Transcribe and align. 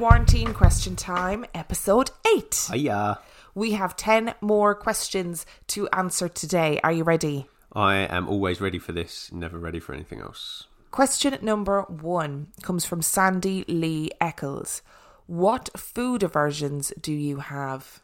Quarantine 0.00 0.54
Question 0.54 0.96
Time, 0.96 1.44
episode 1.54 2.10
8. 2.26 2.68
Hiya. 2.72 3.18
We 3.54 3.72
have 3.72 3.98
10 3.98 4.32
more 4.40 4.74
questions 4.74 5.44
to 5.66 5.90
answer 5.90 6.26
today. 6.26 6.80
Are 6.82 6.90
you 6.90 7.04
ready? 7.04 7.48
I 7.74 7.96
am 7.96 8.26
always 8.26 8.62
ready 8.62 8.78
for 8.78 8.92
this, 8.92 9.30
never 9.30 9.58
ready 9.58 9.78
for 9.78 9.92
anything 9.92 10.20
else. 10.20 10.66
Question 10.90 11.36
number 11.42 11.82
one 11.82 12.46
comes 12.62 12.86
from 12.86 13.02
Sandy 13.02 13.66
Lee 13.68 14.10
Eccles. 14.22 14.80
What 15.26 15.68
food 15.78 16.22
aversions 16.22 16.94
do 16.98 17.12
you 17.12 17.40
have? 17.40 18.00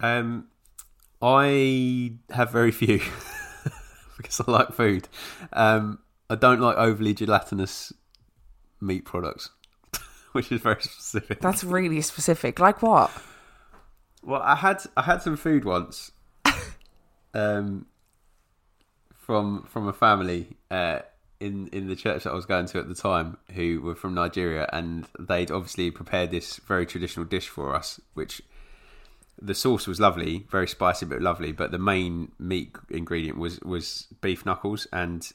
Um, 0.00 0.46
I 1.20 2.14
have 2.30 2.50
very 2.50 2.70
few 2.70 3.02
because 4.16 4.40
I 4.40 4.50
like 4.50 4.72
food. 4.72 5.06
Um, 5.52 5.98
I 6.30 6.34
don't 6.34 6.60
like 6.60 6.78
overly 6.78 7.12
gelatinous 7.12 7.92
meat 8.80 9.04
products, 9.04 9.50
which 10.38 10.52
is 10.52 10.60
very 10.60 10.80
specific. 10.82 11.40
That's 11.40 11.64
really 11.64 12.00
specific. 12.00 12.60
Like 12.60 12.80
what? 12.80 13.10
Well, 14.22 14.40
I 14.40 14.54
had 14.54 14.84
I 14.96 15.02
had 15.02 15.20
some 15.20 15.36
food 15.36 15.64
once, 15.64 16.12
um, 17.34 17.86
from 19.12 19.64
from 19.64 19.88
a 19.88 19.92
family 19.92 20.56
uh, 20.70 21.00
in 21.40 21.66
in 21.72 21.88
the 21.88 21.96
church 21.96 22.22
that 22.22 22.30
I 22.30 22.36
was 22.36 22.46
going 22.46 22.66
to 22.66 22.78
at 22.78 22.88
the 22.88 22.94
time, 22.94 23.36
who 23.52 23.80
were 23.80 23.96
from 23.96 24.14
Nigeria, 24.14 24.68
and 24.72 25.08
they'd 25.18 25.50
obviously 25.50 25.90
prepared 25.90 26.30
this 26.30 26.58
very 26.58 26.86
traditional 26.86 27.26
dish 27.26 27.48
for 27.48 27.74
us, 27.74 28.00
which 28.14 28.40
the 29.42 29.56
sauce 29.56 29.88
was 29.88 29.98
lovely, 29.98 30.46
very 30.48 30.68
spicy 30.68 31.04
but 31.04 31.20
lovely. 31.20 31.50
But 31.50 31.72
the 31.72 31.80
main 31.80 32.30
meat 32.38 32.76
ingredient 32.90 33.38
was 33.38 33.58
was 33.62 34.06
beef 34.20 34.46
knuckles, 34.46 34.86
and 34.92 35.28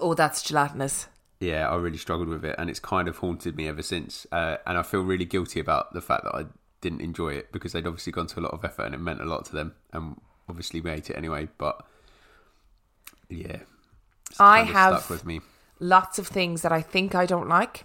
Oh, 0.00 0.14
that's 0.14 0.42
gelatinous. 0.42 1.06
Yeah, 1.44 1.68
I 1.68 1.76
really 1.76 1.98
struggled 1.98 2.28
with 2.28 2.44
it, 2.44 2.54
and 2.58 2.70
it's 2.70 2.80
kind 2.80 3.08
of 3.08 3.18
haunted 3.18 3.56
me 3.56 3.68
ever 3.68 3.82
since. 3.82 4.26
Uh, 4.32 4.56
and 4.66 4.78
I 4.78 4.82
feel 4.82 5.02
really 5.02 5.24
guilty 5.24 5.60
about 5.60 5.92
the 5.92 6.00
fact 6.00 6.24
that 6.24 6.34
I 6.34 6.46
didn't 6.80 7.00
enjoy 7.00 7.34
it 7.34 7.52
because 7.52 7.72
they'd 7.72 7.86
obviously 7.86 8.12
gone 8.12 8.26
to 8.28 8.40
a 8.40 8.42
lot 8.42 8.52
of 8.52 8.64
effort 8.64 8.84
and 8.84 8.94
it 8.94 8.98
meant 8.98 9.20
a 9.20 9.24
lot 9.24 9.44
to 9.46 9.52
them, 9.52 9.74
and 9.92 10.20
obviously 10.48 10.80
we 10.80 10.90
ate 10.90 11.10
it 11.10 11.16
anyway. 11.16 11.48
But 11.58 11.84
yeah, 13.28 13.58
I 14.38 14.62
have- 14.62 14.98
stuck 14.98 15.10
with 15.10 15.26
me. 15.26 15.40
Lots 15.80 16.18
of 16.18 16.26
things 16.28 16.62
that 16.62 16.72
I 16.72 16.80
think 16.80 17.14
I 17.14 17.26
don't 17.26 17.48
like. 17.48 17.84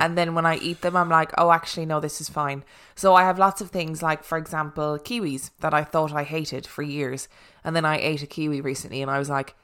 And 0.00 0.16
then 0.16 0.34
when 0.34 0.46
I 0.46 0.56
eat 0.56 0.80
them, 0.80 0.96
I'm 0.96 1.08
like, 1.10 1.32
oh, 1.36 1.50
actually, 1.50 1.84
no, 1.84 2.00
this 2.00 2.20
is 2.20 2.28
fine. 2.28 2.64
So 2.94 3.14
I 3.14 3.24
have 3.24 3.38
lots 3.38 3.60
of 3.60 3.70
things 3.70 4.02
like, 4.02 4.24
for 4.24 4.38
example, 4.38 4.98
kiwis 4.98 5.50
that 5.60 5.74
I 5.74 5.84
thought 5.84 6.12
I 6.12 6.22
hated 6.22 6.66
for 6.66 6.82
years. 6.82 7.28
And 7.64 7.76
then 7.76 7.84
I 7.84 7.98
ate 7.98 8.22
a 8.22 8.26
kiwi 8.26 8.60
recently 8.60 9.02
and 9.02 9.10
I 9.10 9.18
was 9.18 9.28
like, 9.28 9.54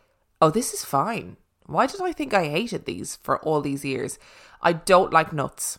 oh, 0.42 0.50
this 0.50 0.74
is 0.74 0.84
fine. 0.84 1.36
Why 1.68 1.86
did 1.86 2.00
I 2.00 2.12
think 2.12 2.32
I 2.32 2.48
hated 2.48 2.86
these 2.86 3.16
for 3.16 3.38
all 3.40 3.60
these 3.60 3.84
years? 3.84 4.18
I 4.62 4.72
don't 4.72 5.12
like 5.12 5.34
nuts. 5.34 5.78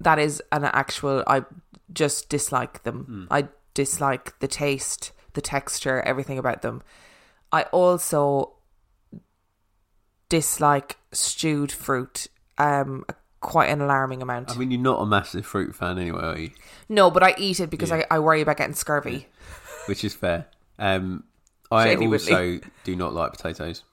That 0.00 0.18
is 0.18 0.42
an 0.50 0.64
actual, 0.64 1.22
I 1.26 1.44
just 1.92 2.28
dislike 2.28 2.82
them. 2.82 3.28
I 3.30 3.46
dislike 3.74 4.36
the 4.40 4.48
taste, 4.48 5.12
the 5.34 5.40
texture, 5.40 6.00
everything 6.00 6.36
about 6.36 6.62
them. 6.62 6.82
I 7.52 7.62
also 7.64 8.54
dislike 10.28 10.96
stewed 11.12 11.72
fruit 11.72 12.28
um 12.58 13.04
quite 13.40 13.70
an 13.70 13.80
alarming 13.80 14.20
amount. 14.20 14.50
I 14.50 14.56
mean, 14.56 14.70
you're 14.70 14.80
not 14.80 15.00
a 15.00 15.06
massive 15.06 15.46
fruit 15.46 15.74
fan 15.74 15.98
anyway, 15.98 16.20
are 16.20 16.38
you? 16.38 16.50
no, 16.88 17.10
but 17.10 17.22
I 17.22 17.34
eat 17.38 17.60
it 17.60 17.70
because 17.70 17.90
I, 17.90 18.04
I 18.10 18.18
worry 18.18 18.40
about 18.40 18.58
getting 18.58 18.74
scurvy. 18.74 19.28
Which 19.86 20.04
is 20.04 20.14
fair. 20.14 20.46
Um, 20.78 21.24
I 21.70 21.94
also 21.94 22.60
do 22.84 22.96
not 22.96 23.14
like 23.14 23.32
potatoes 23.32 23.84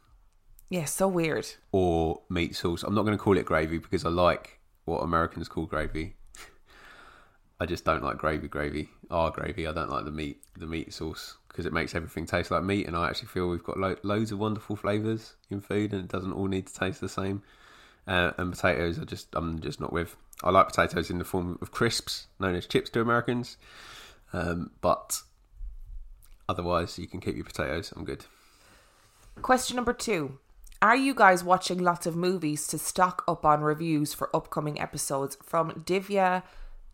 Yeah, 0.70 0.86
so 0.86 1.08
weird. 1.08 1.48
or 1.72 2.22
meat 2.30 2.56
sauce. 2.56 2.84
I'm 2.84 2.94
not 2.94 3.04
going 3.04 3.18
to 3.18 3.24
call 3.24 3.38
it 3.38 3.46
gravy 3.46 3.78
because 3.78 4.04
I 4.06 4.10
like 4.10 4.60
what 4.86 5.00
Americans 5.00 5.48
call 5.48 5.66
gravy. 5.66 6.16
I 7.60 7.66
just 7.66 7.86
don't 7.86 8.04
like 8.04 8.18
gravy, 8.18 8.48
gravy, 8.48 8.90
our 9.10 9.32
gravy. 9.32 9.66
I 9.66 9.72
don't 9.72 9.90
like 9.90 10.06
the 10.06 10.12
meat, 10.12 10.42
the 10.58 10.68
meat 10.68 10.94
sauce 10.94 11.38
because 11.48 11.66
it 11.66 11.74
makes 11.74 11.96
everything 11.96 12.26
taste 12.26 12.52
like 12.52 12.64
meat. 12.64 12.86
And 12.86 12.96
I 12.98 13.08
actually 13.08 13.30
feel 13.30 13.48
we've 13.48 13.64
got 13.64 13.78
lo- 13.78 13.96
loads 14.04 14.32
of 14.32 14.40
wonderful 14.40 14.76
flavors 14.76 15.36
in 15.50 15.62
food, 15.62 15.94
and 15.94 16.04
it 16.04 16.10
doesn't 16.10 16.34
all 16.34 16.48
need 16.48 16.68
to 16.68 16.74
taste 16.74 17.00
the 17.02 17.10
same. 17.10 17.44
Uh, 18.06 18.32
and 18.38 18.52
potatoes, 18.54 19.00
I 19.00 19.04
just, 19.06 19.28
I'm 19.34 19.60
just 19.60 19.82
not 19.82 19.92
with. 19.92 20.16
I 20.44 20.50
like 20.50 20.68
potatoes 20.68 21.10
in 21.10 21.18
the 21.18 21.26
form 21.26 21.58
of 21.62 21.72
crisps, 21.72 22.28
known 22.40 22.56
as 22.56 22.66
chips 22.68 22.90
to 22.92 23.02
Americans. 23.02 23.58
Um, 24.34 24.72
but 24.82 25.22
otherwise, 26.48 27.00
you 27.00 27.08
can 27.08 27.20
keep 27.20 27.36
your 27.36 27.46
potatoes. 27.46 27.94
I'm 27.96 28.06
good. 28.06 28.26
Question 29.42 29.76
number 29.76 29.94
two. 29.94 30.40
Are 30.82 30.96
you 30.96 31.16
guys 31.16 31.44
watching 31.44 31.80
lots 31.80 32.06
of 32.06 32.16
movies 32.16 32.68
to 32.68 32.78
stock 32.78 33.24
up 33.28 33.46
on 33.46 33.62
reviews 33.62 34.14
for 34.14 34.36
upcoming 34.36 34.80
episodes 34.80 35.38
from 35.42 35.72
Divya 35.72 36.44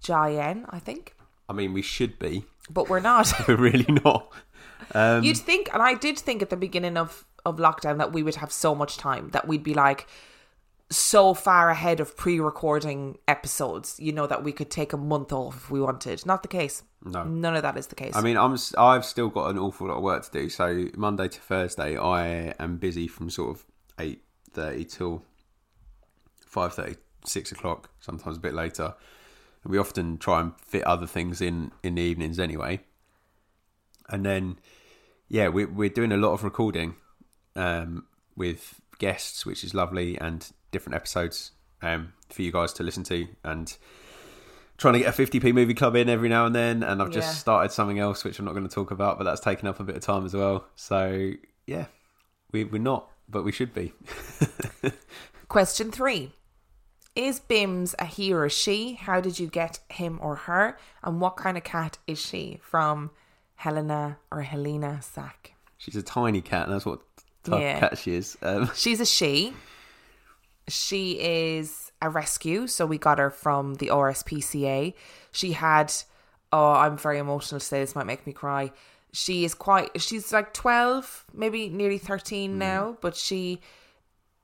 Jayan, 0.01 0.65
I 0.69 0.79
think? 0.79 1.15
I 1.49 1.53
mean, 1.53 1.73
we 1.73 1.81
should 1.81 2.17
be, 2.17 2.45
But 2.69 2.89
we're 2.89 3.01
not. 3.01 3.33
but 3.47 3.59
really 3.59 3.91
not. 4.03 4.31
Um, 4.93 5.23
You'd 5.23 5.37
think, 5.37 5.69
and 5.73 5.81
I 5.81 5.95
did 5.95 6.17
think 6.17 6.41
at 6.41 6.49
the 6.49 6.57
beginning 6.57 6.95
of, 6.95 7.25
of 7.45 7.57
lockdown 7.57 7.97
that 7.97 8.13
we 8.13 8.23
would 8.23 8.35
have 8.35 8.51
so 8.51 8.73
much 8.73 8.97
time, 8.97 9.29
that 9.31 9.47
we'd 9.47 9.63
be 9.63 9.73
like 9.73 10.07
so 10.89 11.33
far 11.33 11.69
ahead 11.69 11.99
of 11.99 12.15
pre 12.15 12.39
recording 12.39 13.17
episodes, 13.27 13.99
you 13.99 14.13
know, 14.13 14.27
that 14.27 14.43
we 14.43 14.51
could 14.53 14.69
take 14.69 14.93
a 14.93 14.97
month 14.97 15.33
off 15.33 15.55
if 15.55 15.71
we 15.71 15.81
wanted. 15.81 16.25
Not 16.25 16.41
the 16.41 16.47
case. 16.47 16.83
No. 17.03 17.23
None 17.23 17.55
of 17.55 17.63
that 17.63 17.77
is 17.77 17.87
the 17.87 17.95
case. 17.95 18.15
I 18.15 18.21
mean, 18.21 18.37
I'm 18.37 18.55
I've 18.77 19.03
still 19.03 19.29
got 19.29 19.49
an 19.49 19.57
awful 19.57 19.87
lot 19.87 19.97
of 19.97 20.03
work 20.03 20.23
to 20.23 20.31
do. 20.31 20.49
So 20.49 20.87
Monday 20.95 21.27
to 21.27 21.39
Thursday, 21.41 21.97
I 21.97 22.53
am 22.59 22.77
busy 22.77 23.07
from 23.07 23.29
sort 23.29 23.57
of 23.57 23.65
eight 23.99 24.23
thirty 24.51 24.85
till 24.85 25.23
five 26.45 26.73
thirty, 26.73 26.95
six 27.25 27.51
o'clock. 27.51 27.89
Sometimes 27.99 28.37
a 28.37 28.39
bit 28.41 28.53
later. 28.53 28.93
And 29.63 29.71
we 29.71 29.77
often 29.77 30.17
try 30.17 30.41
and 30.41 30.53
fit 30.59 30.83
other 30.83 31.07
things 31.07 31.41
in 31.41 31.71
in 31.83 31.95
the 31.95 32.01
evenings 32.01 32.39
anyway. 32.39 32.81
And 34.09 34.25
then, 34.25 34.59
yeah, 35.29 35.47
we, 35.47 35.65
we're 35.65 35.89
doing 35.89 36.11
a 36.11 36.17
lot 36.17 36.33
of 36.33 36.43
recording 36.43 36.95
um, 37.55 38.05
with 38.35 38.81
guests, 38.99 39.45
which 39.45 39.63
is 39.63 39.73
lovely, 39.73 40.17
and 40.19 40.51
different 40.71 40.95
episodes 40.95 41.51
um, 41.81 42.13
for 42.29 42.41
you 42.41 42.51
guys 42.51 42.73
to 42.73 42.83
listen 42.83 43.03
to. 43.05 43.27
And 43.43 43.75
trying 44.77 44.93
to 44.95 44.99
get 44.99 45.17
a 45.17 45.21
50p 45.23 45.53
movie 45.53 45.73
club 45.73 45.95
in 45.95 46.09
every 46.09 46.27
now 46.27 46.45
and 46.45 46.53
then. 46.53 46.83
And 46.83 47.01
I've 47.01 47.11
just 47.11 47.27
Yeah. 47.29 47.39
started 47.39 47.71
something 47.71 47.99
else, 47.99 48.23
which 48.25 48.39
I'm 48.39 48.45
not 48.45 48.53
going 48.53 48.67
to 48.67 48.73
talk 48.73 48.91
about, 48.91 49.17
but 49.17 49.23
that's 49.23 49.39
taken 49.39 49.67
up 49.67 49.79
a 49.79 49.83
bit 49.83 49.95
of 49.95 50.01
time 50.01 50.25
as 50.25 50.33
well. 50.33 50.65
So, 50.75 51.31
yeah, 51.65 51.85
we, 52.51 52.65
we're 52.65 52.81
not, 52.81 53.09
but 53.29 53.43
we 53.43 53.51
should 53.51 53.73
be. 53.73 53.93
Question 55.47 55.91
three. 55.91 56.31
Is 57.15 57.39
Bims 57.39 57.93
a 57.99 58.05
he 58.05 58.33
or 58.33 58.45
a 58.45 58.49
she? 58.49 58.93
How 58.95 59.21
did 59.21 59.37
you 59.39 59.45
get 59.47 59.79
him 59.89 60.19
or 60.21 60.35
her? 60.35 60.77
And 61.03 61.21
what 61.21 61.35
kind 61.37 61.57
of 61.57 61.63
cat 61.63 61.97
is 62.07 62.19
she? 62.19 62.59
From 62.63 63.11
Helena 63.55 64.17
or 64.31 64.41
Helena 64.41 65.01
Sack. 65.01 65.53
She's 65.77 65.95
a 65.95 66.01
tiny 66.01 66.41
cat, 66.41 66.65
and 66.65 66.73
that's 66.73 66.85
what 66.85 67.01
type 67.43 67.61
Yeah. 67.61 67.73
of 67.75 67.79
cat 67.81 67.97
she 67.99 68.15
is. 68.15 68.35
Um, 68.41 68.71
She's 68.75 68.99
a 68.99 69.05
she. 69.05 69.53
She 70.67 71.19
is 71.19 71.91
a 72.01 72.09
rescue, 72.09 72.67
so 72.67 72.85
we 72.85 72.97
got 72.97 73.19
her 73.19 73.29
from 73.29 73.75
the 73.75 73.87
RSPCA. 73.87 74.93
She 75.31 75.51
had, 75.51 75.93
oh, 76.51 76.71
I'm 76.71 76.97
very 76.97 77.19
emotional 77.19 77.59
to 77.59 77.65
say 77.65 77.79
this 77.81 77.95
might 77.95 78.05
make 78.07 78.25
me 78.25 78.33
cry. 78.33 78.71
She 79.13 79.45
is 79.45 79.53
quite, 79.53 80.01
she's 80.01 80.33
like 80.33 80.53
12, 80.53 81.25
maybe 81.33 81.69
nearly 81.69 81.97
13 81.99 82.51
mm. 82.51 82.57
now, 82.57 82.97
but 82.99 83.15
she 83.15 83.61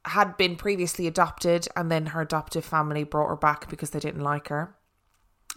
had 0.05 0.37
been 0.37 0.55
previously 0.55 1.07
adopted 1.07 1.67
and 1.75 1.91
then 1.91 2.07
her 2.07 2.21
adoptive 2.21 2.63
family 2.63 3.03
brought 3.03 3.27
her 3.27 3.35
back 3.35 3.69
because 3.69 3.89
they 3.89 3.99
didn't 3.99 4.23
like 4.23 4.47
her. 4.47 4.75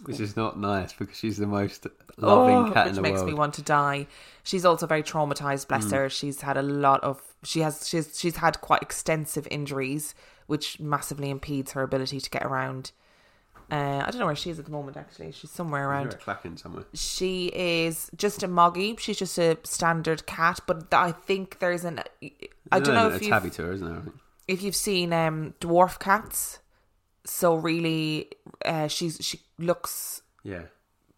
which 0.05 0.19
is 0.19 0.35
not 0.35 0.59
nice 0.59 0.91
because 0.93 1.15
she's 1.17 1.37
the 1.37 1.47
most 1.47 1.85
oh, 1.87 1.91
loving 2.17 2.71
Oh, 2.71 2.73
cat 2.73 2.85
which 2.87 2.89
in 2.91 2.95
the 2.95 3.01
makes 3.01 3.17
world. 3.19 3.27
me 3.27 3.33
want 3.35 3.53
to 3.55 3.61
die. 3.61 4.07
She's 4.43 4.65
also 4.65 4.87
very 4.87 5.03
traumatized. 5.03 5.67
Bless 5.67 5.85
mm. 5.85 5.91
her. 5.91 6.09
She's 6.09 6.41
had 6.41 6.57
a 6.57 6.61
lot 6.61 7.01
of. 7.03 7.21
She 7.43 7.61
has. 7.61 7.87
She's. 7.87 8.19
She's 8.19 8.37
had 8.37 8.59
quite 8.61 8.81
extensive 8.81 9.47
injuries, 9.51 10.15
which 10.47 10.79
massively 10.79 11.29
impedes 11.29 11.71
her 11.73 11.83
ability 11.83 12.19
to 12.19 12.29
get 12.29 12.43
around. 12.43 12.91
Uh, 13.71 14.03
I 14.05 14.11
don't 14.11 14.19
know 14.19 14.25
where 14.25 14.35
she 14.35 14.49
is 14.49 14.59
at 14.59 14.65
the 14.65 14.71
moment. 14.71 14.97
Actually, 14.97 15.31
she's 15.31 15.51
somewhere 15.51 15.89
around. 15.89 16.17
Clacking 16.19 16.57
somewhere. 16.57 16.85
She 16.93 17.47
is 17.47 18.09
just 18.15 18.43
a 18.43 18.47
moggy. 18.47 18.95
She's 18.97 19.17
just 19.17 19.37
a 19.37 19.57
standard 19.63 20.25
cat, 20.25 20.59
but 20.67 20.93
I 20.93 21.11
think 21.11 21.59
there's 21.59 21.83
an. 21.83 22.01
I 22.71 22.79
don't 22.79 22.95
know 22.95 23.09
if 23.09 23.21
tabby 23.21 23.49
to 23.51 23.63
her, 23.63 23.73
isn't 23.73 23.87
there? 23.87 24.13
If 24.47 24.61
you've 24.61 24.75
seen 24.75 25.13
um 25.13 25.53
dwarf 25.59 25.99
cats. 25.99 26.59
So 27.25 27.55
really, 27.55 28.29
uh, 28.65 28.87
she's 28.89 29.17
she 29.21 29.39
looks 29.57 30.21
Yeah, 30.43 30.63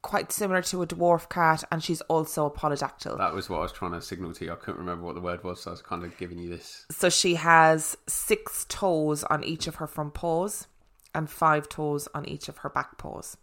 quite 0.03 0.31
similar 0.31 0.61
to 0.61 0.83
a 0.83 0.87
dwarf 0.87 1.27
cat, 1.29 1.63
and 1.71 1.83
she's 1.83 2.01
also 2.01 2.45
a 2.45 2.51
polydactyl. 2.51 3.17
that 3.17 3.33
was 3.33 3.49
what 3.49 3.57
I 3.57 3.61
was 3.63 3.71
trying 3.71 3.93
to 3.93 4.01
signal 4.03 4.31
to 4.33 4.45
you. 4.45 4.51
I 4.51 4.55
couldn't 4.55 4.79
remember 4.79 5.03
what 5.03 5.15
the 5.15 5.21
word 5.21 5.43
was, 5.43 5.63
so 5.63 5.71
I 5.71 5.73
was 5.73 5.81
kind 5.81 6.03
of 6.03 6.15
giving 6.19 6.37
you 6.37 6.47
this. 6.47 6.85
So 6.91 7.09
she 7.09 7.35
has 7.35 7.97
six 8.07 8.67
toes 8.69 9.23
on 9.23 9.43
each 9.43 9.65
of 9.65 9.75
her 9.75 9.87
front 9.87 10.13
paws 10.13 10.67
and 11.15 11.29
five 11.29 11.69
toes 11.69 12.07
on 12.13 12.27
each 12.27 12.49
of 12.49 12.59
her 12.59 12.69
back 12.69 12.97
paws. 12.97 13.37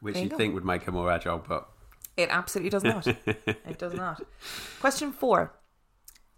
Which 0.00 0.16
you 0.16 0.22
you'd 0.22 0.36
think 0.36 0.54
would 0.54 0.64
make 0.64 0.84
her 0.84 0.92
more 0.92 1.10
agile, 1.10 1.44
but 1.46 1.68
It 2.16 2.30
absolutely 2.30 2.70
does 2.70 2.84
not. 2.84 3.06
it 3.26 3.78
does 3.78 3.94
not. 3.94 4.22
Question 4.80 5.12
four. 5.12 5.52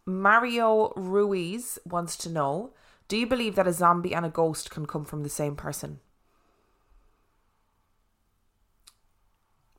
Mario 0.05 0.93
Ruiz 0.96 1.79
wants 1.84 2.17
to 2.19 2.29
know 2.29 2.73
Do 3.06 3.17
you 3.17 3.26
believe 3.26 3.55
that 3.55 3.69
a 3.69 3.73
zombie 3.73 4.14
and 4.14 4.26
a 4.26 4.31
ghost 4.31 4.70
can 4.70 4.87
come 4.87 5.05
from 5.05 5.23
the 5.23 5.29
same 5.29 5.55
person? 5.55 6.00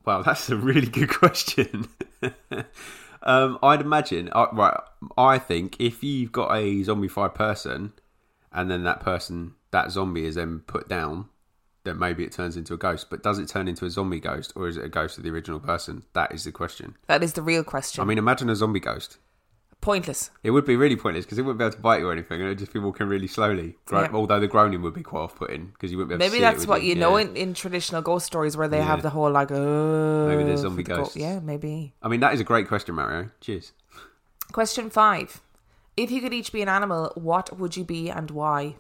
Wow, 0.06 0.22
that's 0.22 0.50
a 0.50 0.58
really 0.58 0.88
good 0.88 1.10
question. 1.10 1.88
um, 3.24 3.58
I'd 3.64 3.82
imagine, 3.82 4.30
uh, 4.34 4.48
right? 4.52 4.78
I 5.18 5.40
think 5.40 5.78
if 5.80 6.04
you've 6.04 6.32
got 6.32 6.52
a 6.52 6.82
zombified 6.84 7.34
person, 7.34 7.94
and 8.52 8.70
then 8.70 8.84
that 8.84 9.00
person, 9.00 9.56
that 9.74 9.92
zombie, 9.92 10.26
is 10.26 10.36
then 10.36 10.60
put 10.66 10.88
down, 10.88 11.28
then 11.84 12.00
maybe 12.00 12.24
it 12.24 12.32
turns 12.32 12.56
into 12.56 12.74
a 12.74 12.78
ghost. 12.78 13.10
But 13.10 13.22
does 13.22 13.38
it 13.40 13.50
turn 13.50 13.68
into 13.68 13.86
a 13.86 13.90
zombie 13.90 14.22
ghost, 14.22 14.54
or 14.56 14.68
is 14.70 14.78
it 14.78 14.86
a 14.86 14.90
ghost 14.90 15.18
of 15.18 15.24
the 15.26 15.30
original 15.32 15.60
person? 15.60 16.04
That 16.14 16.34
is 16.34 16.46
the 16.46 16.52
question. 16.54 16.96
That 17.08 17.22
is 17.22 17.34
the 17.34 17.42
real 17.42 17.64
question. 17.64 18.02
I 18.02 18.06
mean, 18.06 18.18
imagine 18.18 18.50
a 18.50 18.56
zombie 18.56 18.80
ghost. 18.80 19.18
Pointless. 19.82 20.32
It 20.44 20.52
would 20.52 20.64
be 20.64 20.78
really 20.78 20.96
pointless 20.96 21.26
because 21.26 21.38
it 21.38 21.42
wouldn't 21.42 21.60
be 21.60 21.66
able 21.66 21.76
to 21.76 21.82
bite 21.82 22.00
you 22.00 22.08
or 22.08 22.14
anything, 22.14 22.40
and 22.40 22.46
it 22.46 22.52
would 22.52 22.58
just 22.60 22.72
be 22.72 22.80
walking 22.80 23.08
really 23.08 23.28
slowly. 23.28 23.76
Yeah. 23.92 24.08
Although 24.14 24.40
the 24.40 24.48
groaning 24.48 24.82
would 24.82 24.94
be 24.94 25.04
quite 25.04 25.20
off-putting 25.20 25.72
because 25.74 25.92
you 25.92 25.98
wouldn't 25.98 26.08
be 26.08 26.14
able 26.16 26.20
to 26.22 26.26
Maybe 26.32 26.40
see 26.40 26.48
it, 26.48 26.50
that's 26.50 26.60
would 26.62 26.70
what 26.70 26.84
you 26.84 26.96
know 26.96 27.18
Yeah. 27.18 27.26
in, 27.26 27.36
in 27.36 27.54
traditional 27.54 28.02
ghost 28.02 28.26
stories 28.26 28.56
where 28.56 28.70
they 28.70 28.78
Yeah. 28.78 28.86
have 28.86 29.02
the 29.02 29.10
whole 29.10 29.30
like, 29.30 29.52
oh, 29.52 30.28
Maybe 30.30 30.44
they're 30.46 30.56
zombie 30.56 30.84
the 30.84 30.96
go- 30.96 31.10
yeah, 31.16 31.40
maybe. 31.42 31.96
I 32.02 32.08
mean, 32.08 32.22
that 32.22 32.34
is 32.34 32.40
a 32.40 32.46
great 32.46 32.70
question, 32.70 32.96
Mario. 32.96 33.30
Cheers. 33.42 33.74
Question 34.54 34.90
five: 34.90 35.42
If 35.98 36.12
you 36.12 36.22
could 36.22 36.34
each 36.34 36.54
be 36.54 36.62
an 36.62 36.70
animal, 36.70 37.12
what 37.16 37.60
would 37.60 37.76
you 37.76 37.84
be 37.84 38.10
and 38.10 38.32
why? 38.32 38.78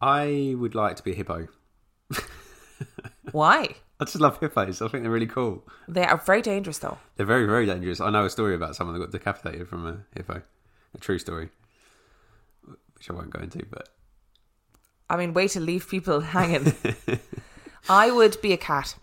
I 0.00 0.54
would 0.58 0.74
like 0.74 0.96
to 0.96 1.02
be 1.02 1.12
a 1.12 1.14
hippo. 1.14 1.48
Why? 3.32 3.68
I 4.00 4.04
just 4.04 4.20
love 4.20 4.38
hippos. 4.38 4.82
I 4.82 4.88
think 4.88 5.02
they're 5.04 5.10
really 5.12 5.26
cool. 5.26 5.64
They 5.88 6.04
are 6.04 6.16
very 6.18 6.42
dangerous, 6.42 6.78
though. 6.78 6.98
They're 7.16 7.24
very, 7.26 7.46
very 7.46 7.64
dangerous. 7.64 8.00
I 8.00 8.10
know 8.10 8.24
a 8.24 8.30
story 8.30 8.54
about 8.54 8.76
someone 8.76 8.94
that 8.98 9.04
got 9.04 9.12
decapitated 9.12 9.68
from 9.68 9.86
a 9.86 9.98
hippo. 10.16 10.42
A 10.94 10.98
true 10.98 11.18
story, 11.18 11.48
which 12.96 13.08
I 13.10 13.12
won't 13.14 13.30
go 13.30 13.40
into. 13.40 13.64
But 13.70 13.88
I 15.08 15.16
mean, 15.16 15.32
way 15.32 15.48
to 15.48 15.60
leave 15.60 15.88
people 15.88 16.20
hanging. 16.36 16.74
I 17.88 18.10
would 18.10 18.40
be 18.42 18.52
a 18.52 18.56
cat 18.56 18.96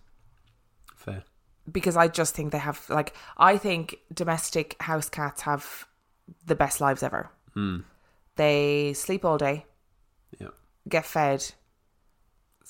fair. 0.95 1.23
because 1.71 1.95
I 1.97 2.07
just 2.07 2.33
think 2.35 2.51
they 2.51 2.57
have 2.59 2.85
like 2.89 3.13
I 3.37 3.57
think 3.57 3.95
domestic 4.13 4.75
house 4.81 5.09
cats 5.09 5.41
have 5.41 5.85
the 6.45 6.55
best 6.55 6.79
lives 6.81 7.03
ever. 7.03 7.29
Hmm. 7.53 7.79
They 8.37 8.93
sleep 8.93 9.25
all 9.25 9.37
day, 9.37 9.65
Yeah, 10.39 10.47
get 10.89 11.05
fed, 11.05 11.51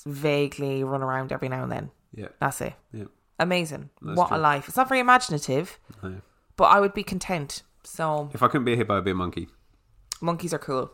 vaguely 0.06 0.84
run 0.84 1.02
around 1.02 1.32
every 1.32 1.48
now 1.48 1.62
and 1.62 1.72
then. 1.72 1.90
yeah, 2.14 2.28
That's 2.40 2.60
it. 2.60 2.74
yeah. 2.92 3.04
Amazing. 3.38 3.90
That's 4.00 4.16
what 4.16 4.30
a 4.30 4.38
life. 4.38 4.68
It's 4.68 4.76
not 4.76 4.88
very 4.88 5.00
imaginative, 5.00 5.78
No. 6.02 6.20
but 6.56 6.64
I 6.64 6.80
would 6.80 6.94
be 6.94 7.02
content. 7.02 7.62
So 7.84 8.30
If 8.32 8.42
I 8.42 8.46
couldn't 8.48 8.64
be 8.64 8.74
a 8.74 8.76
hippo, 8.76 8.96
I'd 8.98 9.04
be 9.04 9.10
a 9.10 9.14
monkey. 9.14 9.48
monkeys 10.20 10.54
are 10.54 10.58
cool. 10.58 10.92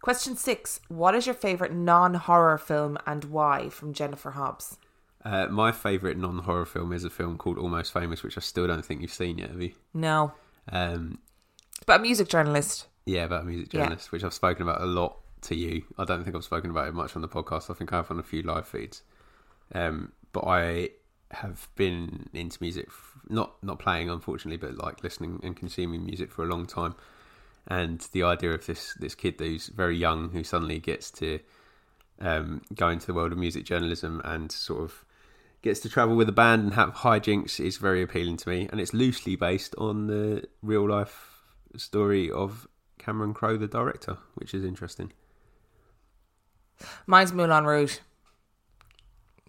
Question 0.00 0.34
six: 0.36 0.80
What 0.88 1.14
is 1.14 1.26
your 1.26 1.34
favorite 1.34 1.72
non-horror 1.74 2.56
film 2.56 2.96
and 3.06 3.24
why? 3.24 3.68
From 3.68 3.92
Jennifer 3.92 4.30
Hobbs. 4.30 4.78
Uh, 5.22 5.48
my 5.48 5.70
favourite 5.72 6.16
non-horror 6.16 6.64
film 6.64 6.94
is 6.94 7.04
a 7.04 7.10
film 7.10 7.36
called 7.36 7.58
Almost 7.58 7.92
Famous, 7.92 8.22
which 8.22 8.38
I 8.38 8.40
still 8.40 8.66
don't 8.66 8.82
think 8.82 9.02
you've 9.02 9.12
seen 9.12 9.36
yet, 9.36 9.50
have 9.50 9.60
you? 9.60 9.72
No, 9.92 10.32
Um, 10.72 11.18
but 11.84 12.00
a 12.00 12.02
music 12.02 12.28
journalist. 12.28 12.86
yeah, 13.04 13.24
about 13.24 13.42
a 13.42 13.44
music 13.44 13.70
Yeah. 13.74 13.80
journalist, 13.82 14.12
which 14.12 14.24
I've 14.24 14.32
spoken 14.32 14.62
about 14.62 14.80
a 14.80 14.86
lot 14.86 15.18
to 15.42 15.54
you. 15.54 15.82
I 15.98 16.04
don't 16.04 16.24
think 16.24 16.36
I've 16.36 16.44
spoken 16.44 16.70
about 16.70 16.88
it 16.88 16.94
much 16.94 17.16
on 17.16 17.22
the 17.22 17.28
podcast. 17.28 17.70
I 17.70 17.74
think 17.74 17.92
I 17.92 17.96
have 17.96 18.10
on 18.10 18.18
a 18.18 18.22
few 18.22 18.42
live 18.42 18.66
feeds. 18.66 19.02
Um, 19.74 20.12
but 20.32 20.44
I 20.46 20.90
have 21.32 21.68
been 21.76 22.28
into 22.32 22.58
music, 22.60 22.88
not 23.28 23.62
not 23.62 23.78
playing, 23.78 24.10
unfortunately, 24.10 24.56
but 24.56 24.76
like 24.82 25.02
listening 25.02 25.40
and 25.42 25.56
consuming 25.56 26.04
music 26.04 26.30
for 26.30 26.42
a 26.42 26.46
long 26.46 26.66
time. 26.66 26.94
And 27.66 28.00
the 28.12 28.22
idea 28.24 28.52
of 28.52 28.66
this 28.66 28.94
this 28.94 29.14
kid 29.14 29.36
who's 29.38 29.68
very 29.68 29.96
young, 29.96 30.30
who 30.30 30.42
suddenly 30.42 30.78
gets 30.78 31.10
to 31.12 31.40
um, 32.20 32.62
go 32.74 32.88
into 32.88 33.06
the 33.06 33.14
world 33.14 33.32
of 33.32 33.38
music 33.38 33.64
journalism 33.64 34.20
and 34.24 34.50
sort 34.50 34.82
of 34.82 35.04
gets 35.62 35.80
to 35.80 35.88
travel 35.88 36.16
with 36.16 36.28
a 36.28 36.32
band 36.32 36.62
and 36.62 36.74
have 36.74 36.94
hijinks 36.94 37.60
is 37.60 37.76
very 37.76 38.02
appealing 38.02 38.36
to 38.38 38.48
me. 38.48 38.68
And 38.70 38.80
it's 38.80 38.94
loosely 38.94 39.36
based 39.36 39.74
on 39.76 40.06
the 40.06 40.44
real 40.62 40.88
life 40.88 41.42
story 41.76 42.30
of 42.30 42.66
Cameron 42.98 43.34
Crowe, 43.34 43.56
the 43.56 43.68
director, 43.68 44.18
which 44.34 44.54
is 44.54 44.64
interesting. 44.64 45.12
Mine's 47.06 47.32
Moulin 47.32 47.64
Rouge. 47.64 47.98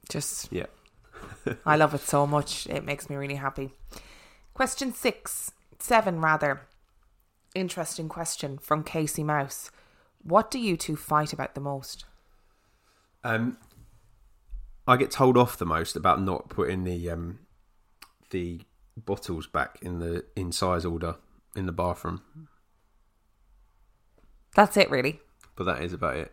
Just 0.10 0.51
Yeah. 0.51 0.66
I 1.66 1.75
love 1.75 1.94
it 1.94 2.01
so 2.01 2.28
much. 2.28 2.68
It 2.68 2.83
makes 2.83 3.10
me 3.10 3.16
really 3.16 3.36
happy. 3.36 3.72
Question 4.54 4.94
six, 4.94 5.51
seven 5.80 6.19
rather. 6.19 6.62
Interesting 7.56 8.10
question 8.10 8.57
from 8.57 8.83
Casey 8.83 9.24
Mouse. 9.24 9.72
What 10.24 10.51
do 10.51 10.60
you 10.60 10.78
two 10.78 10.95
fight 10.95 11.33
about 11.33 11.56
the 11.56 11.62
most? 11.62 12.06
Um, 13.24 13.57
I 14.88 14.98
get 14.98 15.12
told 15.12 15.38
off 15.38 15.57
the 15.57 15.66
most 15.66 15.95
about 15.95 16.22
not 16.22 16.50
putting 16.50 16.84
the 16.84 17.10
um, 17.10 17.39
the 18.30 18.62
bottles 18.98 19.48
back 19.48 19.80
in 19.81 20.00
the 20.00 20.25
in 20.36 20.51
size 20.51 20.86
order 20.86 21.16
in 21.56 21.66
the 21.66 21.72
bathroom, 21.72 22.22
That's 24.56 24.77
it, 24.77 24.89
really. 24.89 25.19
but 25.56 25.66
that 25.66 25.81
is 25.84 25.94
about 25.94 26.18
it. 26.18 26.31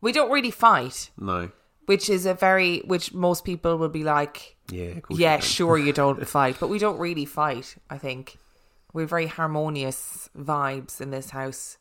We 0.00 0.12
don't 0.12 0.30
really 0.30 0.50
fight, 0.50 1.10
No, 1.18 1.50
which 1.86 2.08
is 2.10 2.26
a 2.26 2.34
very, 2.34 2.80
which 2.86 3.12
most 3.14 3.44
people 3.44 3.78
will 3.78 3.88
be 3.88 4.04
like, 4.04 4.56
yeah, 4.70 4.94
you 4.94 5.02
yeah, 5.10 5.32
don't. 5.36 5.44
sure, 5.44 5.78
you 5.78 5.92
don't 5.92 6.26
fight, 6.36 6.56
but 6.60 6.68
we 6.68 6.78
don't 6.78 6.98
really 6.98 7.24
fight. 7.24 7.76
I 7.90 7.98
think 7.98 8.36
we're 8.92 9.06
very 9.06 9.26
harmonious 9.26 10.28
vibes 10.38 11.00
in 11.00 11.10
this 11.10 11.30
house. 11.30 11.76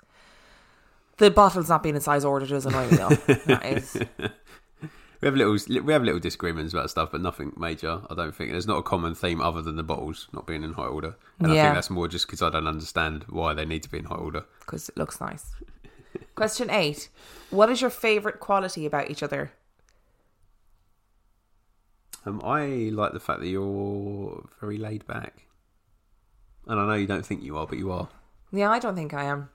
The 1.18 1.32
bottles 1.32 1.70
not 1.70 1.82
being 1.84 1.96
in 1.96 2.02
size 2.02 2.26
order 2.26 2.46
does 2.46 2.66
annoy 2.66 2.90
me 2.90 2.98
though. 2.98 3.10
That 3.10 3.66
is, 3.66 3.98
We 5.22 5.28
have 5.28 5.36
little 5.36 5.84
we 5.84 5.94
have 5.94 6.04
little 6.04 6.20
disagreements 6.20 6.74
about 6.74 6.90
stuff, 6.90 7.12
but 7.12 7.22
nothing 7.22 7.54
major. 7.58 8.02
I 8.10 8.14
don't 8.16 8.36
think 8.36 8.52
there's 8.52 8.68
not 8.68 8.78
a 8.78 8.84
common 8.84 9.16
theme 9.16 9.42
other 9.42 9.62
than 9.62 9.76
the 9.76 9.82
bottles 9.84 10.28
not 10.34 10.46
being 10.46 10.62
in 10.64 10.74
high 10.74 10.84
order, 10.88 11.16
and 11.40 11.52
I 11.52 11.56
think 11.56 11.74
that's 11.74 11.90
more 11.90 12.08
just 12.08 12.28
because 12.28 12.42
I 12.42 12.50
don't 12.50 12.68
understand 12.68 13.26
why 13.30 13.54
they 13.54 13.66
need 13.66 13.82
to 13.84 13.90
be 13.90 13.98
in 14.00 14.06
high 14.06 14.16
order. 14.16 14.44
because 14.60 14.90
it 14.90 14.98
looks 14.98 15.20
nice. 15.22 15.46
Question 16.36 16.70
eight: 16.70 17.10
What 17.50 17.70
is 17.70 17.82
your 17.82 17.90
favorite 17.90 18.40
quality 18.40 18.86
about 18.86 19.10
each 19.10 19.24
other? 19.24 19.52
Um, 22.26 22.42
I 22.44 22.90
like 22.92 23.14
the 23.14 23.20
fact 23.20 23.40
that 23.42 23.48
you're 23.48 24.44
very 24.60 24.78
laid 24.78 25.06
back, 25.06 25.46
and 26.68 26.80
I 26.80 26.86
know 26.88 26.94
you 26.96 27.08
don't 27.08 27.26
think 27.26 27.44
you 27.44 27.58
are, 27.58 27.68
but 27.68 27.78
you 27.78 27.92
are. 27.92 28.10
Yeah, 28.52 28.72
I 28.72 28.80
don't 28.80 28.96
think 28.96 29.14
I 29.14 29.26
am. 29.26 29.50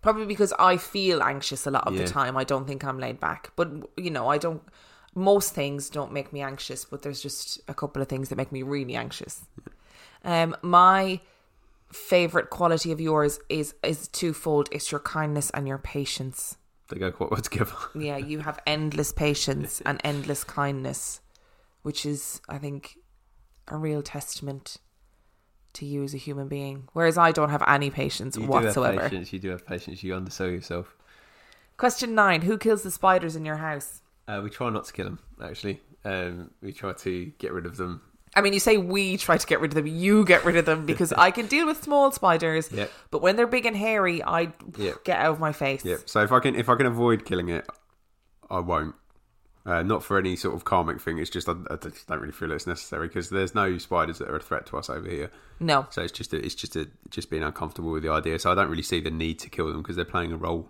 Probably 0.00 0.26
because 0.26 0.52
I 0.58 0.76
feel 0.76 1.22
anxious 1.22 1.66
a 1.66 1.70
lot 1.70 1.86
of 1.86 1.94
Yeah. 1.94 2.02
the 2.02 2.08
time. 2.08 2.36
I 2.36 2.44
don't 2.44 2.66
think 2.66 2.84
I'm 2.84 2.98
laid 2.98 3.20
back. 3.20 3.52
But, 3.54 3.70
you 3.96 4.10
know, 4.10 4.28
I 4.28 4.36
don't. 4.38 4.62
Most 5.14 5.54
things 5.54 5.88
don't 5.90 6.12
make 6.12 6.32
me 6.32 6.40
anxious, 6.40 6.84
but 6.84 7.02
there's 7.02 7.20
just 7.22 7.60
a 7.68 7.74
couple 7.74 8.02
of 8.02 8.08
things 8.08 8.28
that 8.28 8.36
make 8.36 8.50
me 8.50 8.62
really 8.62 8.96
anxious. 8.96 9.44
Um, 10.24 10.56
my 10.62 11.20
favorite 11.92 12.50
quality 12.50 12.90
of 12.92 13.00
yours 13.00 13.38
is 13.48 13.74
is 13.82 14.08
twofold. 14.08 14.68
It's 14.72 14.90
your 14.90 15.00
kindness 15.00 15.50
and 15.50 15.68
your 15.68 15.78
patience. 15.78 16.56
They 16.88 16.98
go 16.98 17.10
quite 17.12 17.30
well 17.30 17.40
together. 17.40 17.72
Yeah, 17.94 18.16
you 18.18 18.40
have 18.40 18.58
endless 18.66 19.12
patience 19.12 19.80
and 19.86 20.00
endless 20.04 20.44
kindness, 20.44 21.20
which 21.82 22.04
is, 22.04 22.40
I 22.48 22.58
think, 22.58 22.98
a 23.68 23.76
real 23.76 24.02
testament 24.02 24.76
to 25.74 25.86
you 25.86 26.02
as 26.02 26.12
a 26.12 26.18
human 26.18 26.48
being. 26.48 26.88
Whereas 26.92 27.16
I 27.16 27.32
don't 27.32 27.48
have 27.50 27.64
any 27.66 27.90
patience 27.90 28.36
You 28.36 28.42
do 28.42 28.48
whatsoever. 28.48 29.00
have 29.00 29.10
patience. 29.10 29.32
You 29.32 29.38
do 29.38 29.50
have 29.50 29.66
patience. 29.66 30.02
You 30.02 30.14
undersell 30.16 30.48
yourself. 30.48 30.94
Question 31.78 32.14
nine: 32.14 32.42
Who 32.42 32.58
kills 32.58 32.82
the 32.82 32.90
spiders 32.90 33.36
in 33.36 33.44
your 33.44 33.56
house? 33.56 34.02
Uh, 34.28 34.40
we 34.44 34.50
try 34.50 34.68
not 34.70 34.84
to 34.84 34.92
kill 34.92 35.06
them. 35.06 35.18
Actually, 35.42 35.80
um, 36.04 36.50
we 36.62 36.72
try 36.72 36.92
to 36.92 37.26
get 37.38 37.52
rid 37.52 37.66
of 37.66 37.76
them. 37.76 38.02
I 38.34 38.40
mean, 38.40 38.52
you 38.54 38.60
say 38.60 38.78
we 38.78 39.16
try 39.18 39.36
to 39.36 39.46
get 39.46 39.60
rid 39.60 39.72
of 39.72 39.74
them. 39.74 39.86
You 39.86 40.24
get 40.24 40.44
rid 40.44 40.56
of 40.56 40.64
them 40.64 40.86
because 40.92 41.12
I 41.12 41.30
can 41.30 41.46
deal 41.46 41.66
with 41.66 41.82
small 41.82 42.10
spiders. 42.12 42.70
Yep. 42.72 42.90
But 43.10 43.22
when 43.22 43.36
they're 43.36 43.46
big 43.46 43.66
and 43.66 43.76
hairy, 43.76 44.22
I 44.22 44.52
Yep. 44.78 45.04
get 45.04 45.18
out 45.18 45.32
of 45.32 45.40
my 45.40 45.52
face. 45.52 45.84
Yeah. 45.84 45.96
So 46.06 46.22
if 46.22 46.32
I 46.32 46.40
can 46.40 46.54
if 46.54 46.68
I 46.68 46.76
can 46.76 46.86
avoid 46.86 47.24
killing 47.24 47.48
it, 47.48 47.66
I 48.50 48.60
won't. 48.60 48.94
Uh, 49.64 49.80
not 49.80 50.02
for 50.02 50.18
any 50.18 50.34
sort 50.34 50.56
of 50.56 50.64
karmic 50.64 51.00
thing. 51.00 51.18
It's 51.18 51.30
just 51.30 51.48
I, 51.48 51.52
I 51.70 51.76
just 51.76 52.08
don't 52.08 52.18
really 52.18 52.32
feel 52.32 52.50
it's 52.50 52.66
necessary 52.66 53.06
because 53.06 53.30
there's 53.30 53.54
no 53.54 53.78
spiders 53.78 54.18
that 54.18 54.28
are 54.28 54.34
a 54.34 54.40
threat 54.40 54.66
to 54.66 54.76
us 54.76 54.90
over 54.90 55.08
here. 55.08 55.30
No. 55.60 55.86
So 55.90 56.02
it's 56.02 56.10
just 56.10 56.32
a, 56.32 56.44
it's 56.44 56.56
just 56.56 56.74
a, 56.74 56.88
just 57.10 57.30
being 57.30 57.44
uncomfortable 57.44 57.92
with 57.92 58.02
the 58.02 58.10
idea. 58.10 58.40
So 58.40 58.50
I 58.50 58.56
don't 58.56 58.68
really 58.68 58.82
see 58.82 58.98
the 59.00 59.12
need 59.12 59.38
to 59.38 59.48
kill 59.48 59.68
them 59.68 59.80
because 59.80 59.94
they're 59.94 60.04
playing 60.04 60.32
a 60.32 60.36
role 60.36 60.68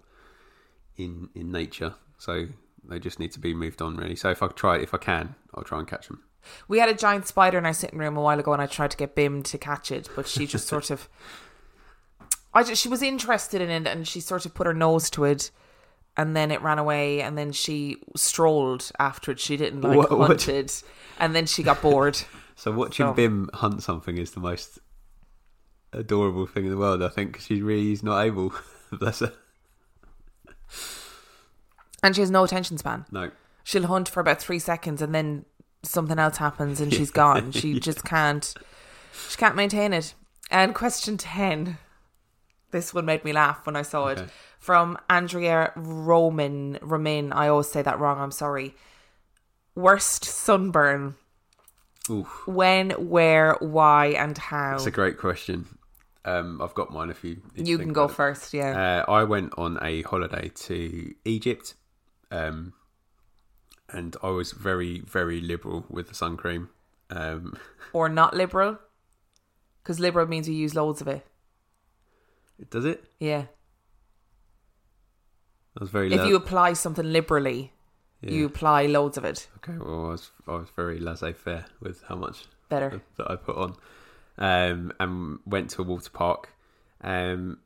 in 0.96 1.30
in 1.34 1.50
nature. 1.50 1.94
So 2.18 2.48
they 2.84 2.98
just 2.98 3.18
need 3.18 3.32
to 3.32 3.38
be 3.40 3.54
moved 3.54 3.80
on 3.80 3.96
really. 3.96 4.16
So 4.16 4.30
if 4.30 4.42
I 4.42 4.48
try 4.48 4.76
if 4.78 4.92
I 4.92 4.98
can, 4.98 5.36
I'll 5.54 5.64
try 5.64 5.78
and 5.78 5.88
catch 5.88 6.08
them. 6.08 6.22
We 6.68 6.78
had 6.78 6.88
a 6.88 6.94
giant 6.94 7.26
spider 7.26 7.58
in 7.58 7.66
our 7.66 7.72
sitting 7.72 7.98
room 7.98 8.16
a 8.16 8.20
while 8.20 8.38
ago, 8.38 8.52
and 8.52 8.60
I 8.62 8.66
tried 8.66 8.90
to 8.92 8.96
get 8.96 9.14
Bim 9.14 9.42
to 9.44 9.58
catch 9.58 9.90
it, 9.92 10.08
but 10.16 10.26
she 10.28 10.46
just 10.46 10.66
sort 10.68 10.90
of. 10.90 11.08
I 12.54 12.62
just, 12.62 12.82
she 12.82 12.88
was 12.88 13.02
interested 13.02 13.60
in 13.62 13.70
it, 13.70 13.86
and 13.86 14.06
she 14.06 14.20
sort 14.20 14.44
of 14.44 14.54
put 14.54 14.66
her 14.66 14.74
nose 14.74 15.08
to 15.10 15.24
it, 15.24 15.50
and 16.16 16.36
then 16.36 16.50
it 16.50 16.60
ran 16.62 16.78
away, 16.78 17.22
and 17.22 17.38
then 17.38 17.52
she 17.52 17.96
strolled 18.16 18.90
after 18.98 19.30
it. 19.32 19.40
She 19.40 19.56
didn't 19.56 19.80
like 19.80 19.96
What- 19.96 20.10
hunt 20.28 20.48
it, 20.48 20.82
and 21.18 21.34
then 21.34 21.46
she 21.46 21.62
got 21.62 21.80
bored. 21.82 22.18
So 22.54 22.70
watching 22.70 23.06
So- 23.06 23.12
Bim 23.14 23.50
hunt 23.54 23.82
something 23.82 24.18
is 24.18 24.32
the 24.32 24.40
most 24.40 24.78
adorable 25.92 26.46
thing 26.46 26.64
in 26.66 26.70
the 26.70 26.76
world. 26.76 27.02
I 27.02 27.08
think 27.08 27.40
she's 27.40 27.60
really 27.60 27.90
is 27.92 28.02
not 28.04 28.20
able. 28.22 28.52
Bless 28.92 29.18
her. 29.20 29.32
And 32.02 32.14
she 32.14 32.20
has 32.20 32.30
no 32.30 32.44
attention 32.44 32.78
span. 32.78 33.04
No. 33.10 33.30
She'll 33.64 33.86
hunt 33.86 34.08
for 34.08 34.20
about 34.20 34.40
three 34.40 34.58
seconds 34.58 35.00
and 35.02 35.14
then 35.14 35.44
something 35.82 36.18
else 36.18 36.36
happens 36.36 36.80
and 36.80 36.92
she's 36.92 37.10
gone. 37.22 37.52
She 37.52 37.78
just 37.80 38.04
can't 38.04 38.54
she 39.28 39.36
can't 39.36 39.56
maintain 39.56 39.92
it. 39.92 40.14
And 40.50 40.74
question 40.74 41.16
ten. 41.16 41.78
This 42.70 42.94
one 42.94 43.04
made 43.04 43.24
me 43.24 43.32
laugh 43.32 43.66
when 43.66 43.76
I 43.76 43.82
saw 43.82 44.08
it. 44.08 44.22
From 44.58 44.96
Andrea 45.10 45.72
Roman 45.76 46.78
Romain. 46.80 47.32
I 47.32 47.48
always 47.48 47.70
say 47.70 47.82
that 47.82 47.98
wrong, 47.98 48.18
I'm 48.18 48.30
sorry. 48.30 48.74
Worst 49.74 50.24
sunburn. 50.24 51.16
Oof. 52.10 52.46
When, 52.46 52.90
where, 52.90 53.56
why, 53.60 54.06
and 54.08 54.36
how? 54.36 54.74
It's 54.74 54.86
a 54.86 54.90
great 54.90 55.18
question. 55.18 55.66
Um, 56.24 56.60
I've 56.62 56.74
got 56.74 56.92
mine 56.92 57.10
if 57.10 57.24
you. 57.24 57.42
You 57.54 57.78
can 57.78 57.92
go 57.92 58.04
it. 58.04 58.12
first, 58.12 58.54
yeah. 58.54 59.04
Uh, 59.06 59.10
I 59.10 59.24
went 59.24 59.52
on 59.58 59.78
a 59.82 60.02
holiday 60.02 60.50
to 60.54 61.14
Egypt, 61.24 61.74
um, 62.30 62.72
and 63.92 64.16
I 64.22 64.30
was 64.30 64.52
very, 64.52 65.00
very 65.00 65.40
liberal 65.40 65.84
with 65.88 66.08
the 66.08 66.14
sun 66.14 66.36
cream. 66.36 66.70
Um, 67.10 67.56
or 67.92 68.08
not 68.08 68.34
liberal. 68.34 68.78
Because 69.82 70.00
liberal 70.00 70.26
means 70.26 70.48
you 70.48 70.54
use 70.54 70.74
loads 70.74 71.00
of 71.00 71.08
it. 71.08 71.26
does 72.70 72.84
it? 72.84 73.04
Yeah. 73.18 73.46
I 75.76 75.80
was 75.80 75.90
very. 75.90 76.12
If 76.12 76.20
la- 76.20 76.26
you 76.26 76.36
apply 76.36 76.74
something 76.74 77.12
liberally, 77.12 77.72
yeah. 78.20 78.30
you 78.30 78.46
apply 78.46 78.86
loads 78.86 79.16
of 79.16 79.24
it. 79.24 79.48
Okay, 79.58 79.78
well, 79.78 80.06
I 80.06 80.08
was 80.10 80.30
I 80.46 80.52
was 80.52 80.68
very 80.76 80.98
laissez-faire 80.98 81.64
with 81.80 82.02
how 82.02 82.14
much 82.14 82.44
Better. 82.68 83.00
that 83.16 83.30
I 83.30 83.36
put 83.36 83.56
on, 83.56 83.76
um, 84.36 84.92
and 85.00 85.38
went 85.46 85.70
to 85.70 85.82
a 85.82 85.84
water 85.84 86.10
park, 86.10 86.50
um, 87.00 87.58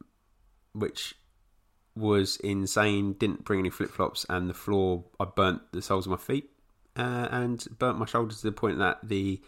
which 0.72 1.16
was 1.96 2.36
insane. 2.36 3.14
Didn't 3.14 3.44
bring 3.44 3.60
any 3.60 3.70
flip 3.70 3.90
flops, 3.90 4.26
and 4.28 4.48
the 4.48 4.54
floor 4.54 5.04
I 5.18 5.24
burnt 5.24 5.62
the 5.72 5.82
soles 5.82 6.06
of 6.06 6.10
my 6.10 6.18
feet, 6.18 6.50
uh, 6.96 7.28
and 7.30 7.66
burnt 7.78 7.98
my 7.98 8.06
shoulders 8.06 8.40
to 8.40 8.46
the 8.48 8.52
point 8.52 8.78
that 8.78 8.98
the 9.02 9.40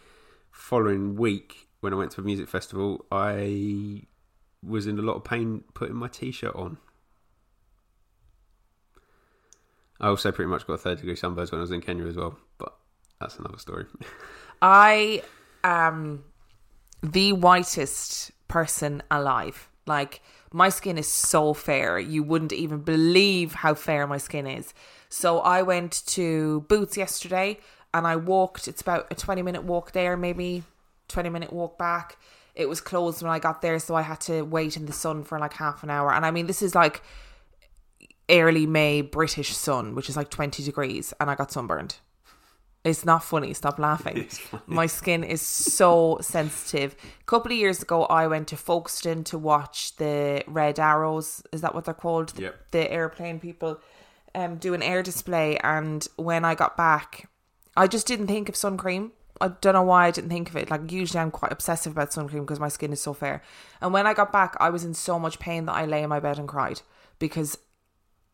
following 0.51 1.15
week, 1.15 1.67
when 1.79 1.93
I 1.93 1.95
went 1.95 2.11
to 2.11 2.21
a 2.21 2.23
music 2.23 2.49
festival, 2.49 3.05
I 3.11 4.03
was 4.61 4.87
in 4.87 4.99
a 4.99 5.01
lot 5.01 5.15
of 5.15 5.23
pain 5.23 5.63
putting 5.73 5.95
my 5.95 6.07
t-shirt 6.07 6.55
on. 6.55 6.77
I 10.01 10.07
also 10.07 10.31
pretty 10.31 10.49
much 10.49 10.65
got 10.65 10.73
a 10.73 10.77
third 10.77 10.97
degree 10.97 11.15
sunburns 11.15 11.51
when 11.51 11.59
I 11.59 11.61
was 11.61 11.71
in 11.71 11.81
Kenya 11.81 12.05
as 12.05 12.15
well, 12.15 12.37
but 12.57 12.75
that's 13.19 13.37
another 13.37 13.57
story. 13.57 13.85
I 14.61 15.23
am 15.63 16.23
the 17.03 17.33
whitest 17.33 18.31
person 18.47 19.03
alive. 19.11 19.69
Like 19.85 20.21
my 20.51 20.69
skin 20.69 20.97
is 20.97 21.07
so 21.07 21.53
fair, 21.53 21.99
you 21.99 22.23
wouldn't 22.23 22.53
even 22.53 22.79
believe 22.79 23.53
how 23.53 23.73
fair 23.73 24.07
my 24.07 24.17
skin 24.17 24.47
is. 24.47 24.73
So 25.09 25.39
I 25.39 25.61
went 25.61 26.03
to 26.07 26.61
Boots 26.61 26.97
yesterday 26.97 27.59
and 27.93 28.07
I 28.07 28.15
walked, 28.15 28.67
it's 28.67 28.81
about 28.81 29.07
a 29.11 29.15
20 29.15 29.41
minute 29.41 29.63
walk 29.63 29.91
there, 29.91 30.17
maybe 30.17 30.63
20 31.07 31.29
minute 31.29 31.53
walk 31.53 31.77
back. 31.77 32.17
It 32.55 32.67
was 32.67 32.81
closed 32.81 33.21
when 33.21 33.31
I 33.31 33.39
got 33.39 33.61
there, 33.61 33.79
so 33.79 33.95
I 33.95 34.01
had 34.01 34.19
to 34.21 34.41
wait 34.41 34.75
in 34.75 34.85
the 34.85 34.93
sun 34.93 35.23
for 35.23 35.39
like 35.39 35.53
half 35.53 35.83
an 35.83 35.89
hour. 35.89 36.11
And 36.11 36.25
I 36.25 36.31
mean, 36.31 36.47
this 36.47 36.61
is 36.61 36.75
like 36.75 37.01
early 38.29 38.65
May 38.65 39.01
British 39.01 39.55
sun, 39.55 39.95
which 39.95 40.09
is 40.09 40.17
like 40.17 40.29
20 40.29 40.63
degrees, 40.63 41.13
and 41.19 41.29
I 41.29 41.35
got 41.35 41.51
sunburned. 41.51 41.97
It's 42.85 43.03
not 43.03 43.23
funny. 43.25 43.53
Stop 43.53 43.77
laughing. 43.77 44.29
My 44.65 44.85
skin 44.85 45.23
is 45.23 45.41
so 45.41 46.17
sensitive. 46.21 46.95
A 47.19 47.23
couple 47.25 47.51
of 47.51 47.57
years 47.57 47.81
ago, 47.81 48.05
I 48.05 48.27
went 48.27 48.47
to 48.49 48.57
Folkestone 48.57 49.23
to 49.25 49.37
watch 49.37 49.95
the 49.97 50.43
Red 50.47 50.79
Arrows. 50.79 51.43
Is 51.51 51.59
that 51.61 51.75
what 51.75 51.85
they're 51.85 51.93
called? 51.93 52.29
The- 52.29 52.41
Yep. 52.43 52.71
The 52.71 52.91
airplane 52.91 53.39
people 53.41 53.79
um, 54.33 54.55
do 54.57 54.73
an 54.73 54.81
air 54.81 55.03
display. 55.03 55.57
And 55.57 56.07
when 56.15 56.45
I 56.45 56.55
got 56.55 56.77
back, 56.77 57.29
I 57.75 57.85
just 57.87 58.07
didn't 58.07 58.27
think 58.27 58.47
of 58.47 58.55
sun 58.55 58.77
cream. 58.77 59.11
I 59.41 59.49
don't 59.49 59.73
know 59.73 59.83
why 59.83 60.07
I 60.07 60.11
didn't 60.11 60.29
think 60.29 60.49
of 60.49 60.55
it. 60.55 60.69
Like 60.71 60.89
usually 60.91 61.19
I'm 61.19 61.31
quite 61.31 61.51
obsessive 61.51 61.91
about 61.93 62.13
sun 62.13 62.27
cream 62.29 62.43
because 62.43 62.59
my 62.61 62.67
skin 62.69 62.93
is 62.93 63.01
so 63.01 63.13
fair. 63.13 63.41
And 63.81 63.91
when 63.93 64.07
I 64.07 64.13
got 64.13 64.31
back, 64.31 64.55
I 64.59 64.69
was 64.69 64.83
in 64.85 64.93
so 64.93 65.19
much 65.19 65.39
pain 65.39 65.65
that 65.65 65.73
I 65.73 65.85
lay 65.85 66.03
in 66.03 66.09
my 66.09 66.19
bed 66.19 66.39
and 66.39 66.47
cried 66.47 66.81
because 67.19 67.57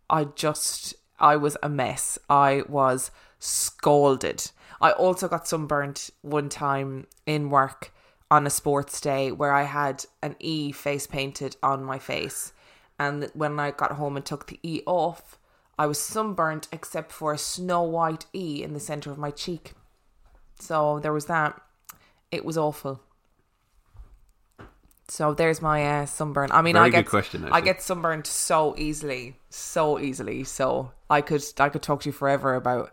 I 0.09 0.25
just 0.25 0.93
I 1.19 1.35
was 1.35 1.57
a 1.63 1.69
mess. 1.69 2.17
I 2.29 2.63
was 2.67 3.11
scalded. 3.45 4.51
I 4.81 4.91
also 4.91 5.27
got 5.27 5.47
sunburnt 5.47 6.09
one 6.21 6.49
time 6.49 7.07
in 7.25 7.49
work 7.49 7.93
on 8.29 8.45
a 8.45 8.49
sports 8.49 8.99
day 8.99 9.31
where 9.31 9.53
I 9.53 9.63
had 9.63 10.05
an 10.21 10.35
E 10.39 10.71
face 10.71 11.07
painted 11.07 11.55
on 11.63 11.83
my 11.83 11.99
face. 11.99 12.53
And 12.99 13.29
when 13.33 13.59
I 13.59 13.71
got 13.71 13.93
home 13.93 14.17
and 14.17 14.25
took 14.25 14.47
the 14.47 14.59
E 14.63 14.81
off, 14.85 15.37
I 15.77 15.85
was 15.85 15.99
sunburnt 15.99 16.67
except 16.71 17.11
for 17.11 17.33
a 17.33 17.37
snow 17.37 17.83
white 17.83 18.25
E 18.33 18.63
in 18.63 18.73
the 18.73 18.79
center 18.79 19.11
of 19.11 19.17
my 19.17 19.31
cheek. 19.31 19.73
So 20.59 20.99
there 20.99 21.13
was 21.13 21.25
that. 21.25 21.61
It 22.31 22.45
was 22.45 22.57
awful. 22.57 23.01
So 25.07 25.33
there's 25.33 25.61
my 25.61 25.85
uh, 25.85 26.05
sunburn. 26.05 26.51
I 26.51 26.61
mean, 26.61 26.73
Very 26.73 26.87
I 26.87 26.89
get 26.89 27.05
question, 27.05 27.47
I 27.51 27.61
get 27.61 27.81
sunburned 27.81 28.25
so 28.25 28.75
easily, 28.77 29.35
so 29.49 29.99
easily. 29.99 30.43
So 30.43 30.91
I 31.09 31.21
could 31.21 31.43
I 31.59 31.69
could 31.69 31.83
talk 31.83 32.01
to 32.01 32.09
you 32.09 32.13
forever 32.13 32.55
about 32.55 32.91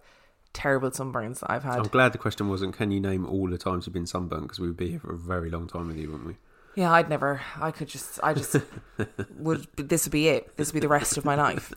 terrible 0.52 0.90
sunburns 0.90 1.40
that 1.40 1.50
I've 1.50 1.64
had. 1.64 1.78
I'm 1.78 1.84
glad 1.88 2.12
the 2.12 2.18
question 2.18 2.48
wasn't, 2.48 2.74
can 2.76 2.90
you 2.90 3.00
name 3.00 3.26
all 3.26 3.48
the 3.48 3.58
times 3.58 3.86
you've 3.86 3.94
been 3.94 4.06
sunburned 4.06 4.42
Because 4.42 4.58
we 4.60 4.66
would 4.68 4.76
be 4.76 4.90
here 4.90 5.00
for 5.00 5.12
a 5.12 5.18
very 5.18 5.50
long 5.50 5.66
time 5.68 5.88
with 5.88 5.96
you, 5.96 6.10
wouldn't 6.10 6.26
we? 6.28 6.36
Yeah, 6.74 6.92
I'd 6.92 7.08
never. 7.10 7.42
I 7.60 7.70
could 7.70 7.88
just. 7.88 8.18
I 8.22 8.32
just 8.34 8.56
would. 9.36 9.66
This 9.76 10.06
would 10.06 10.12
be 10.12 10.28
it. 10.28 10.56
This 10.56 10.68
would 10.72 10.74
be 10.80 10.80
the 10.80 10.88
rest 10.88 11.18
of 11.18 11.24
my 11.24 11.34
life. 11.34 11.72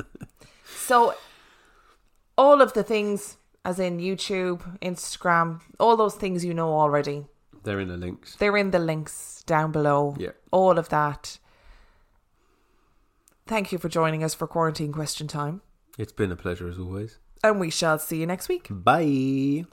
So, 0.77 1.15
all 2.37 2.61
of 2.61 2.71
the 2.73 2.83
things, 2.83 3.35
as 3.65 3.77
in 3.77 3.97
YouTube, 3.99 4.79
Instagram, 4.79 5.59
all 5.81 5.97
those 5.97 6.15
things 6.15 6.45
you 6.45 6.53
know 6.53 6.69
already, 6.73 7.25
They're 7.63 7.81
in 7.81 7.89
the 7.89 7.97
links. 7.97 8.37
they're 8.37 8.55
in 8.55 8.71
the 8.71 8.79
links 8.79 9.43
down 9.45 9.73
below. 9.73 10.15
Yeah. 10.17 10.31
All 10.51 10.77
of 10.79 10.87
that. 10.89 11.39
Thank 13.47 13.71
you 13.71 13.77
for 13.77 13.89
joining 13.89 14.23
us 14.23 14.33
for 14.33 14.47
quarantine 14.47 14.91
question 14.91 15.27
time, 15.27 15.61
It's 15.99 16.11
been 16.13 16.31
a 16.31 16.35
pleasure 16.35 16.67
as 16.67 16.79
always. 16.79 17.19
And 17.43 17.59
we 17.59 17.69
shall 17.69 17.99
see 17.99 18.17
you 18.17 18.25
next 18.25 18.47
week. 18.49 18.67
Bye. 18.69 19.65